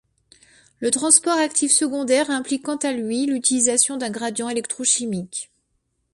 Le 0.79 0.89
transport 0.89 1.37
actif 1.37 1.71
secondaire 1.71 2.31
implique 2.31 2.63
quant 2.63 2.75
à 2.77 2.91
lui 2.91 3.27
l'utilisation 3.27 3.97
d'un 3.97 4.09
gradient 4.09 4.49
électrochimique. 4.49 5.51